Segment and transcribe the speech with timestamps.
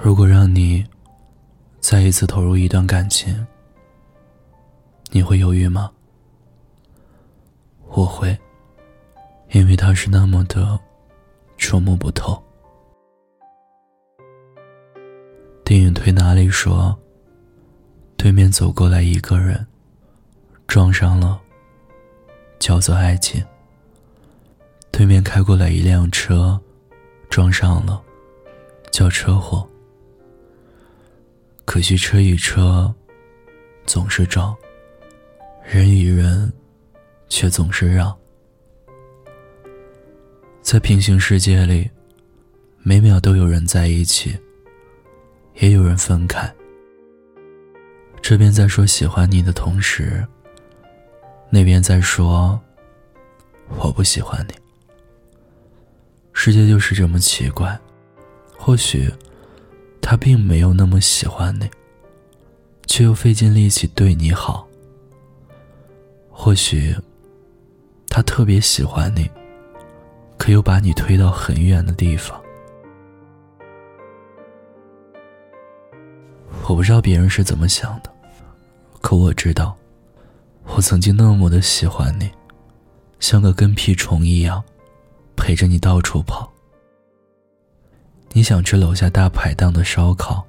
[0.00, 0.86] 如果让你
[1.80, 3.44] 再一次投入一段感情，
[5.10, 5.90] 你会犹豫吗？
[7.88, 8.38] 我会，
[9.50, 10.78] 因为他是那么的
[11.56, 12.40] 捉摸不透。
[15.64, 16.96] 电影《推拿》里说，
[18.16, 19.66] 对面走过来一个人，
[20.68, 21.40] 撞上了，
[22.60, 23.42] 叫做爱情；
[24.92, 26.58] 对面开过来一辆车，
[27.28, 28.00] 撞上了，
[28.92, 29.68] 叫车祸。
[31.68, 32.92] 可惜车与车
[33.84, 34.56] 总是撞，
[35.62, 36.50] 人与人
[37.28, 38.16] 却总是让。
[40.62, 41.90] 在平行世界里，
[42.78, 44.34] 每秒都有人在一起，
[45.56, 46.50] 也有人分开。
[48.22, 50.26] 这边在说喜欢你的同时，
[51.50, 52.58] 那边在说
[53.76, 54.54] 我不喜欢你。
[56.32, 57.78] 世界就是这么奇怪，
[58.56, 59.12] 或许。
[60.10, 61.68] 他并没有那么喜欢你，
[62.86, 64.66] 却又费尽力气对你好。
[66.30, 66.96] 或许，
[68.08, 69.30] 他特别喜欢你，
[70.38, 72.40] 可又把你推到很远的地方。
[76.66, 78.10] 我不知道别人是怎么想的，
[79.02, 79.76] 可我知道，
[80.74, 82.30] 我曾经那么的喜欢你，
[83.20, 84.64] 像个跟屁虫一样，
[85.36, 86.50] 陪着你到处跑。
[88.32, 90.46] 你想吃楼下大排档的烧烤，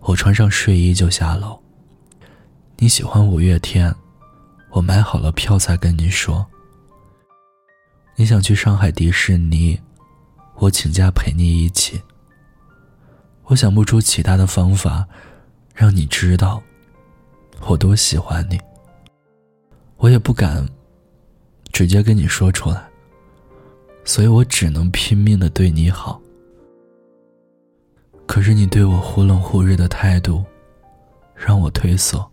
[0.00, 1.58] 我穿上睡衣就下楼。
[2.76, 3.94] 你喜欢五月天，
[4.70, 6.44] 我买好了票才跟你说。
[8.16, 9.78] 你想去上海迪士尼，
[10.56, 12.00] 我请假陪你一起。
[13.44, 15.06] 我想不出其他的方法，
[15.74, 16.60] 让你知道
[17.66, 18.58] 我多喜欢你。
[19.96, 20.68] 我也不敢
[21.72, 22.82] 直接跟你说出来，
[24.04, 26.20] 所以我只能拼命的对你好。
[28.28, 30.44] 可是你对我忽冷忽热的态度，
[31.34, 32.30] 让我退缩。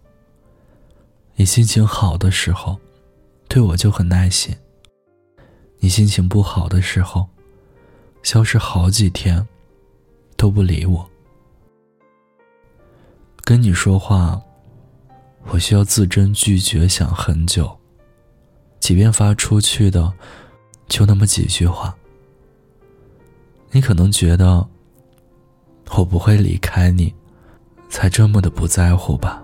[1.36, 2.78] 你心情好的时候，
[3.48, 4.54] 对我就很耐心；
[5.80, 7.28] 你心情不好的时候，
[8.24, 9.48] 消失好几天，
[10.36, 11.10] 都不理我。
[13.46, 14.40] 跟你说话，
[15.46, 17.80] 我需要字斟句咀想很久，
[18.82, 20.14] 即便发出去的，
[20.90, 21.96] 就那么几句话。
[23.72, 24.68] 你可能觉得。
[25.98, 27.14] 我不会离开你，
[27.90, 29.42] 才这么的不在乎吧？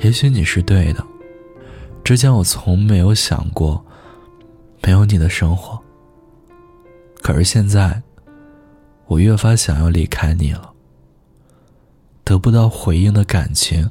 [0.00, 1.06] 也许你是对的，
[2.02, 3.84] 之前我从没有想过
[4.82, 5.78] 没有你的生活。
[7.22, 8.02] 可是现在，
[9.06, 10.72] 我越发想要离开你了。
[12.24, 13.88] 得不到回应的感情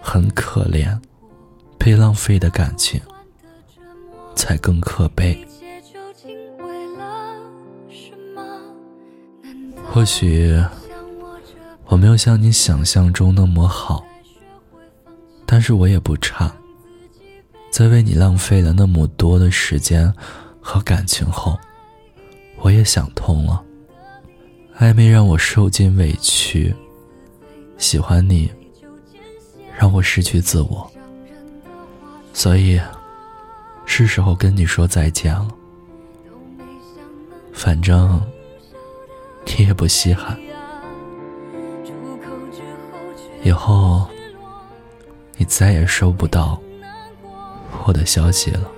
[0.00, 1.00] 很可怜，
[1.78, 3.00] 被浪费的感情
[4.36, 5.46] 才更可悲。
[10.00, 10.58] 或许
[11.84, 14.02] 我没有像你想象中那么好，
[15.44, 16.50] 但是我也不差。
[17.70, 20.10] 在为你浪费了那么多的时间
[20.58, 21.54] 和感情后，
[22.60, 23.62] 我也想通了。
[24.78, 26.74] 暧昧让我受尽委屈，
[27.76, 28.50] 喜欢你
[29.78, 30.90] 让我失去自我，
[32.32, 32.80] 所以
[33.84, 35.48] 是时候跟你说再见了。
[37.52, 38.18] 反正。
[39.46, 40.38] 你也不稀罕，
[43.42, 44.06] 以后
[45.36, 46.60] 你再也收不到
[47.84, 48.70] 我的消息了。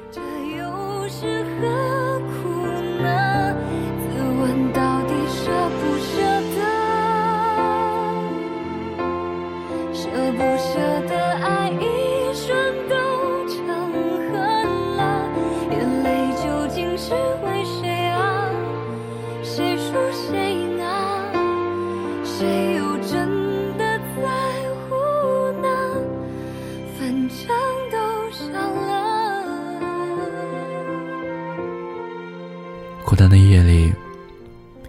[33.32, 33.90] 的夜里，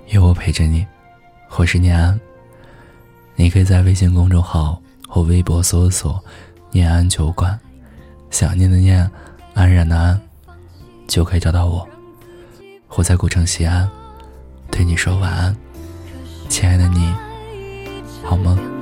[0.09, 0.85] 有我陪着你。
[1.55, 2.19] 我是念安，
[3.37, 6.21] 你可以在微信公众号或微博搜索
[6.69, 7.57] “念安酒馆”，
[8.29, 9.09] 想念的念，
[9.53, 10.19] 安然的安，
[11.07, 11.87] 就可以找到我。
[12.89, 13.89] 我在古城西安，
[14.69, 15.55] 对你说晚安，
[16.49, 17.15] 亲爱的你，
[18.25, 18.72] 好梦。